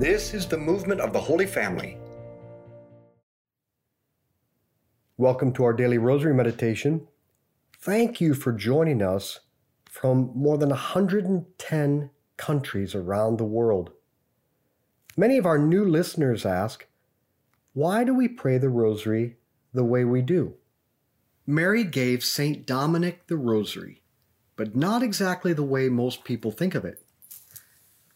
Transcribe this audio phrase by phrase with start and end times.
[0.00, 1.98] This is the movement of the Holy Family.
[5.18, 7.06] Welcome to our daily rosary meditation.
[7.82, 9.40] Thank you for joining us
[9.84, 13.90] from more than 110 countries around the world.
[15.18, 16.86] Many of our new listeners ask,
[17.74, 19.36] why do we pray the rosary
[19.74, 20.54] the way we do?
[21.46, 22.66] Mary gave St.
[22.66, 24.00] Dominic the rosary,
[24.56, 27.04] but not exactly the way most people think of it.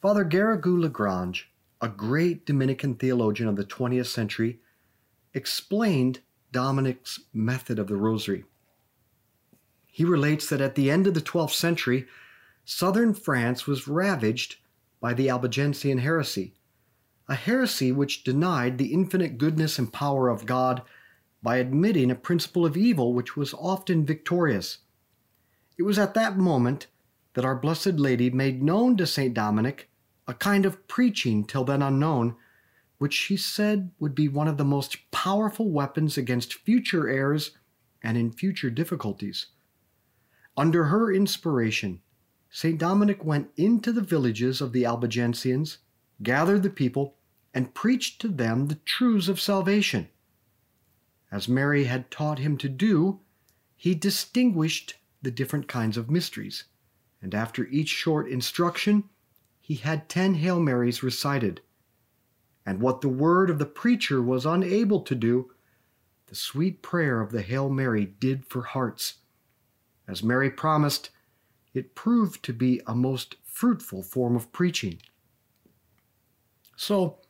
[0.00, 1.50] Father Garrigou Lagrange,
[1.84, 4.58] a great Dominican theologian of the 20th century,
[5.34, 8.44] explained Dominic's method of the rosary.
[9.86, 12.06] He relates that at the end of the 12th century,
[12.64, 14.56] southern France was ravaged
[14.98, 16.54] by the Albigensian heresy,
[17.28, 20.80] a heresy which denied the infinite goodness and power of God
[21.42, 24.78] by admitting a principle of evil which was often victorious.
[25.76, 26.86] It was at that moment
[27.34, 29.34] that our Blessed Lady made known to St.
[29.34, 29.90] Dominic
[30.26, 32.36] a kind of preaching till then unknown,
[32.98, 37.52] which she said would be one of the most powerful weapons against future errors
[38.02, 39.46] and in future difficulties.
[40.56, 42.00] Under her inspiration,
[42.50, 42.78] St.
[42.78, 45.78] Dominic went into the villages of the Albigensians,
[46.22, 47.16] gathered the people,
[47.52, 50.08] and preached to them the truths of salvation.
[51.32, 53.20] As Mary had taught him to do,
[53.74, 56.64] he distinguished the different kinds of mysteries,
[57.20, 59.04] and after each short instruction,
[59.64, 61.62] he had ten Hail Marys recited.
[62.66, 65.52] And what the word of the preacher was unable to do,
[66.26, 69.20] the sweet prayer of the Hail Mary did for hearts.
[70.06, 71.08] As Mary promised,
[71.72, 75.00] it proved to be a most fruitful form of preaching.
[76.76, 77.20] So,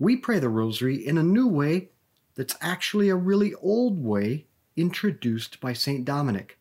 [0.00, 1.90] we pray the Rosary in a new way
[2.34, 6.04] that's actually a really old way introduced by St.
[6.04, 6.58] Dominic.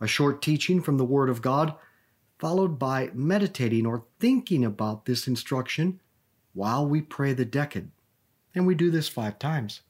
[0.00, 1.74] A short teaching from the Word of God,
[2.38, 6.00] followed by meditating or thinking about this instruction
[6.54, 7.90] while we pray the Decade.
[8.54, 9.80] And we do this five times.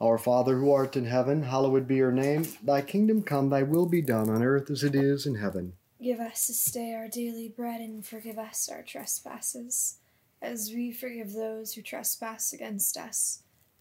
[0.00, 2.46] Our Father who art in heaven, hallowed be your name.
[2.62, 5.72] Thy kingdom come, thy will be done on earth as it is in heaven.
[6.02, 9.96] Give us this day our daily bread and forgive us our trespasses,
[10.42, 13.42] as we forgive those who trespass against us.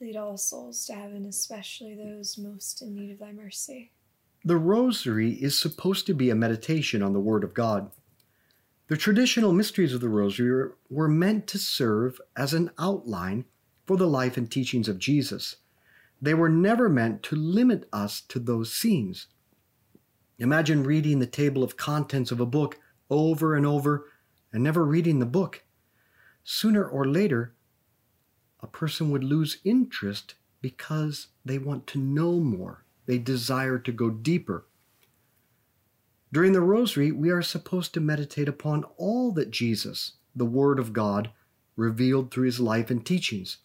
[0.00, 3.90] Lead all souls to heaven, especially those most in need of thy mercy.
[4.44, 7.90] The Rosary is supposed to be a meditation on the Word of God.
[8.86, 13.44] The traditional mysteries of the Rosary were meant to serve as an outline
[13.86, 15.56] for the life and teachings of Jesus.
[16.22, 19.26] They were never meant to limit us to those scenes.
[20.38, 22.78] Imagine reading the table of contents of a book
[23.10, 24.06] over and over
[24.52, 25.64] and never reading the book.
[26.44, 27.54] Sooner or later,
[28.60, 32.84] a person would lose interest because they want to know more.
[33.06, 34.66] They desire to go deeper.
[36.32, 40.92] During the Rosary, we are supposed to meditate upon all that Jesus, the Word of
[40.92, 41.30] God,
[41.76, 43.58] revealed through his life and teachings.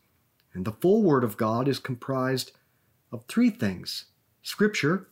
[0.54, 2.52] And the full Word of God is comprised
[3.12, 4.06] of three things
[4.42, 5.10] Scripture,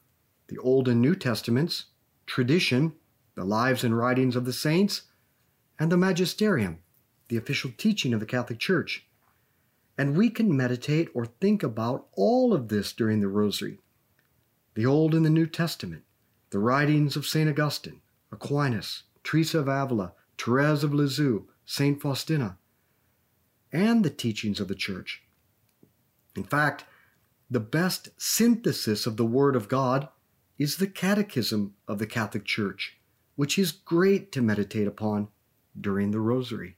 [0.47, 1.85] the Old and New Testaments,
[2.25, 2.93] tradition,
[3.35, 5.03] the lives and writings of the saints,
[5.79, 6.79] and the magisterium,
[7.27, 9.07] the official teaching of the Catholic Church.
[10.01, 13.77] And we can meditate or think about all of this during the Rosary
[14.73, 16.01] the Old and the New Testament,
[16.49, 17.47] the writings of St.
[17.47, 18.01] Augustine,
[18.31, 22.01] Aquinas, Teresa of Avila, Therese of Lisieux, St.
[22.01, 22.57] Faustina,
[23.71, 25.21] and the teachings of the Church.
[26.35, 26.83] In fact,
[27.47, 30.09] the best synthesis of the Word of God
[30.57, 32.97] is the Catechism of the Catholic Church,
[33.35, 35.27] which is great to meditate upon
[35.79, 36.77] during the Rosary.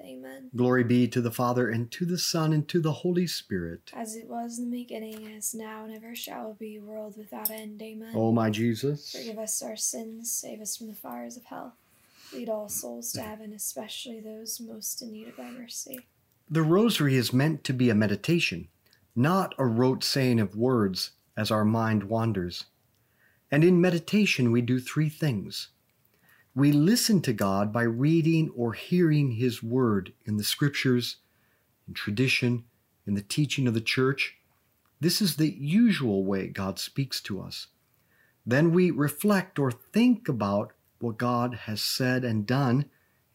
[0.00, 0.50] Amen.
[0.56, 3.90] Glory be to the Father, and to the Son, and to the Holy Spirit.
[3.94, 7.80] As it was in the beginning, as now, and ever shall be, world without end.
[7.82, 8.12] Amen.
[8.14, 11.74] O my Jesus, Forgive us our sins, save us from the fires of hell.
[12.32, 16.00] Lead all souls to heaven, especially those most in need of thy mercy.
[16.48, 18.68] the Rosary is meant to be a meditation,
[19.16, 22.64] not a rote saying of words as our mind wanders.
[23.50, 25.68] And in meditation, we do three things.
[26.54, 31.18] We listen to God by reading or hearing His Word in the Scriptures,
[31.86, 32.64] in tradition,
[33.06, 34.36] in the teaching of the Church.
[34.98, 37.68] This is the usual way God speaks to us.
[38.44, 42.86] Then we reflect or think about what God has said and done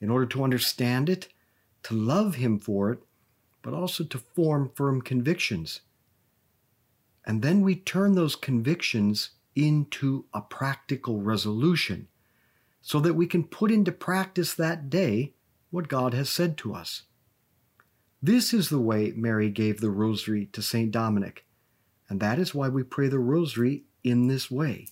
[0.02, 1.30] in order to understand it,
[1.84, 3.00] to love Him for it,
[3.62, 5.80] but also to form firm convictions.
[7.26, 12.10] And then we turn those convictions into a practical resolution
[12.86, 15.34] so that we can put into practice that day
[15.72, 17.02] what God has said to us.
[18.22, 20.92] This is the way Mary gave the rosary to St.
[20.92, 21.48] Dominic,
[22.08, 24.90] and that is why we pray the rosary in this way,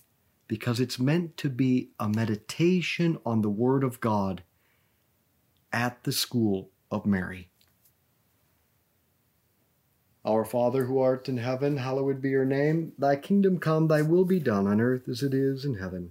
[0.48, 4.42] because it's meant to be a meditation on the Word of God
[5.72, 7.50] at the school of Mary.
[10.24, 12.92] Our Father who art in heaven, hallowed be your name.
[12.98, 16.10] Thy kingdom come, thy will be done on earth as it is in heaven.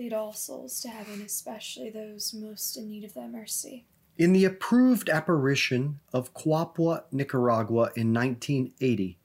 [0.00, 3.84] Lead all souls to heaven, especially those most in need of thy mercy.
[4.16, 9.18] in the approved apparition of Cuapa, Nicaragua in 1980,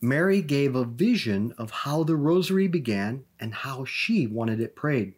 [0.00, 5.14] Mary gave a vision of how the rosary began and how she wanted it prayed.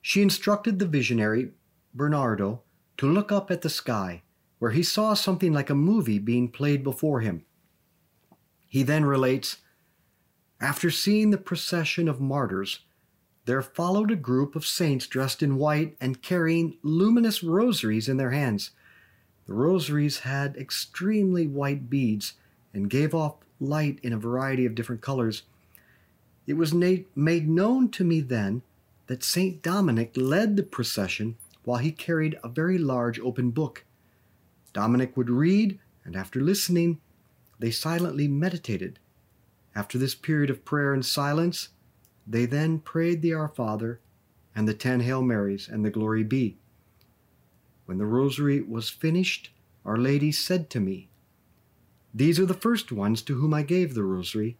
[0.00, 1.50] She instructed the visionary,
[1.92, 2.62] Bernardo,
[2.96, 4.22] to look up at the sky,
[4.60, 7.44] where he saw something like a movie being played before him.
[8.66, 9.58] He then relates
[10.58, 12.78] After seeing the procession of martyrs,
[13.44, 18.30] there followed a group of saints dressed in white and carrying luminous rosaries in their
[18.30, 18.70] hands.
[19.46, 22.34] The rosaries had extremely white beads
[22.72, 25.42] and gave off light in a variety of different colors.
[26.46, 27.06] It was made
[27.48, 28.62] known to me then
[29.06, 33.84] that Saint Dominic led the procession while he carried a very large open book.
[34.72, 37.00] Dominic would read, and after listening,
[37.58, 38.98] they silently meditated.
[39.74, 41.68] After this period of prayer and silence,
[42.26, 44.00] they then prayed the Our Father
[44.54, 46.56] and the ten Hail Marys and the Glory Be.
[47.86, 49.50] When the rosary was finished,
[49.84, 51.08] Our Lady said to me,
[52.14, 54.56] These are the first ones to whom I gave the rosary.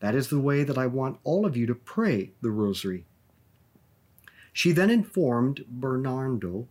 [0.00, 3.04] That is the way that I want all of you to pray the rosary.
[4.52, 6.66] She then informed Bernardo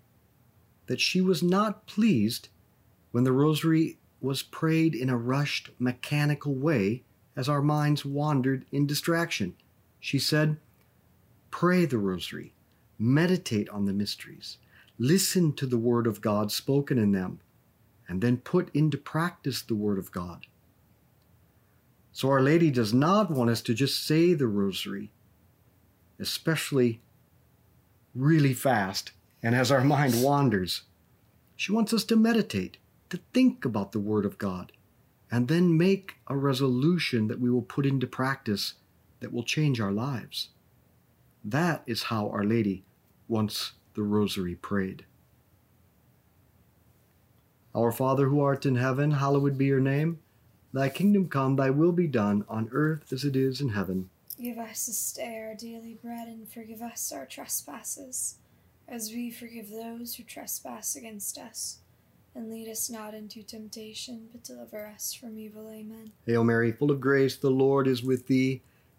[0.87, 2.49] that she was not pleased
[3.11, 7.03] when the rosary was prayed in a rushed, mechanical way
[7.35, 9.55] as our minds wandered in distraction.
[9.99, 10.57] She said,
[11.51, 12.53] Pray the rosary,
[12.99, 14.57] meditate on the mysteries,
[14.97, 17.39] listen to the word of God spoken in them,
[18.07, 20.45] and then put into practice the word of God.
[22.11, 25.11] So, Our Lady does not want us to just say the rosary,
[26.19, 27.01] especially
[28.15, 29.11] really fast
[29.43, 30.83] and as our mind wanders.
[31.55, 32.77] She wants us to meditate,
[33.09, 34.71] to think about the Word of God,
[35.31, 38.75] and then make a resolution that we will put into practice
[39.19, 40.49] that will change our lives.
[41.43, 42.83] That is how Our Lady
[43.27, 45.05] once the Rosary prayed.
[47.73, 50.19] Our Father who art in heaven, hallowed be your name.
[50.73, 54.09] Thy kingdom come, thy will be done, on earth as it is in heaven.
[54.41, 58.35] Give us this day our daily bread, and forgive us our trespasses,
[58.87, 61.79] as we forgive those who trespass against us.
[62.35, 65.69] And lead us not into temptation, but deliver us from evil.
[65.71, 66.11] Amen.
[66.27, 68.61] Hail Mary, full of grace, the Lord is with thee.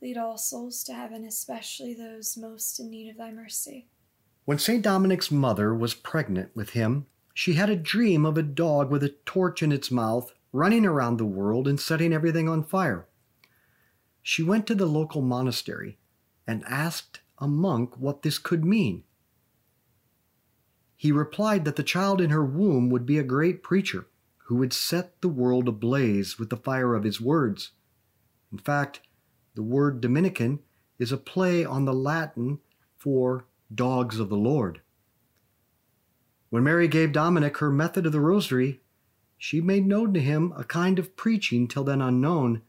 [0.00, 3.88] Lead all souls to heaven, especially those most in need of thy mercy.
[4.44, 4.82] When St.
[4.82, 9.14] Dominic's mother was pregnant with him, she had a dream of a dog with a
[9.26, 13.06] torch in its mouth running around the world and setting everything on fire.
[14.22, 15.98] She went to the local monastery
[16.46, 19.04] and asked a monk what this could mean.
[20.96, 24.06] He replied that the child in her womb would be a great preacher
[24.46, 27.72] who would set the world ablaze with the fire of his words.
[28.50, 29.00] In fact,
[29.54, 30.60] the word Dominican
[30.98, 32.60] is a play on the Latin
[32.96, 34.80] for dogs of the Lord.
[36.50, 38.80] When Mary gave Dominic her method of the rosary,
[39.36, 42.62] she made known to him a kind of preaching till then unknown,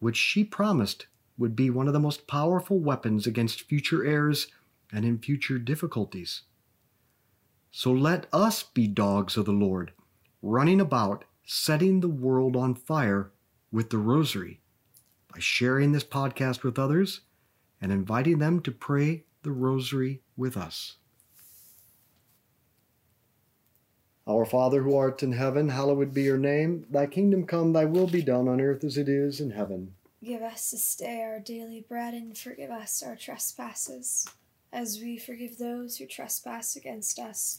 [0.00, 1.06] which she promised
[1.38, 4.48] would be one of the most powerful weapons against future errors
[4.92, 6.42] and in future difficulties.
[7.70, 9.92] So let us be dogs of the Lord,
[10.42, 13.32] running about, setting the world on fire
[13.70, 14.61] with the rosary
[15.32, 17.20] by sharing this podcast with others
[17.80, 20.96] and inviting them to pray the rosary with us.
[24.28, 26.86] Our Father who art in heaven, hallowed be your name.
[26.90, 29.94] Thy kingdom come, thy will be done on earth as it is in heaven.
[30.22, 34.28] Give us this day our daily bread, and forgive us our trespasses,
[34.72, 37.58] as we forgive those who trespass against us.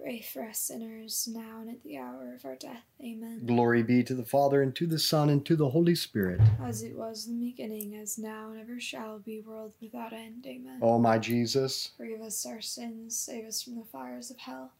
[0.00, 2.84] pray for us sinners, now and at the hour of our death.
[3.00, 3.42] Amen.
[3.44, 6.40] Glory be to the Father, and to the Son, and to the Holy Spirit.
[6.62, 10.46] As it was in the beginning, as now, and ever shall be, world without end.
[10.46, 10.78] Amen.
[10.82, 14.72] O my Jesus, Forgive us our sins, save us from the fires of hell.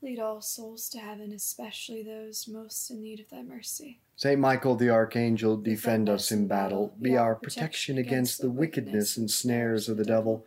[0.00, 3.98] Lead all souls to heaven, especially those most in need of thy mercy.
[4.14, 6.94] Saint Michael the Archangel, defend us in battle.
[7.00, 10.46] Be our protection against the wickedness and snares of the devil.